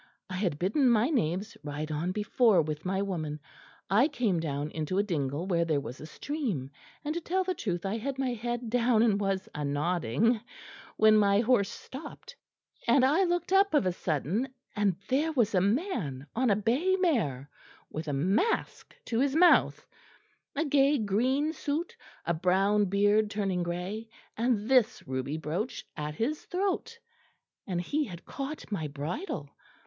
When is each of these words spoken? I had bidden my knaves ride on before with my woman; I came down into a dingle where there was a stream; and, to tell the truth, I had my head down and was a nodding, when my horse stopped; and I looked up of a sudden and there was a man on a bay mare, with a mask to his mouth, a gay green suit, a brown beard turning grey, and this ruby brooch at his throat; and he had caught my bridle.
I 0.31 0.35
had 0.37 0.57
bidden 0.57 0.89
my 0.89 1.11
knaves 1.11 1.55
ride 1.63 1.91
on 1.91 2.11
before 2.11 2.63
with 2.63 2.85
my 2.85 3.03
woman; 3.03 3.39
I 3.87 4.07
came 4.07 4.39
down 4.39 4.71
into 4.71 4.97
a 4.97 5.03
dingle 5.03 5.45
where 5.45 5.63
there 5.63 5.79
was 5.79 6.01
a 6.01 6.07
stream; 6.07 6.71
and, 7.05 7.13
to 7.13 7.21
tell 7.21 7.43
the 7.43 7.53
truth, 7.53 7.85
I 7.85 7.97
had 7.97 8.17
my 8.17 8.33
head 8.33 8.67
down 8.71 9.03
and 9.03 9.21
was 9.21 9.47
a 9.53 9.63
nodding, 9.63 10.41
when 10.97 11.15
my 11.17 11.41
horse 11.41 11.69
stopped; 11.69 12.35
and 12.87 13.05
I 13.05 13.25
looked 13.25 13.53
up 13.53 13.75
of 13.75 13.85
a 13.85 13.91
sudden 13.91 14.51
and 14.75 14.95
there 15.09 15.33
was 15.33 15.53
a 15.53 15.61
man 15.61 16.25
on 16.35 16.49
a 16.49 16.55
bay 16.55 16.95
mare, 16.95 17.47
with 17.91 18.07
a 18.07 18.11
mask 18.11 18.95
to 19.05 19.19
his 19.19 19.35
mouth, 19.35 19.85
a 20.55 20.65
gay 20.65 20.97
green 20.97 21.53
suit, 21.53 21.95
a 22.25 22.33
brown 22.33 22.85
beard 22.85 23.29
turning 23.29 23.61
grey, 23.61 24.09
and 24.35 24.67
this 24.67 25.07
ruby 25.07 25.37
brooch 25.37 25.85
at 25.95 26.15
his 26.15 26.43
throat; 26.45 26.97
and 27.67 27.79
he 27.79 28.05
had 28.05 28.25
caught 28.25 28.71
my 28.71 28.87
bridle. 28.87 29.47